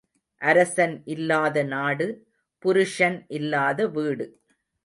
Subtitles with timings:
[0.41, 2.07] அரசன் இல்லாத நாடு,
[2.65, 4.27] புருஷன் இல்லாத வீடு.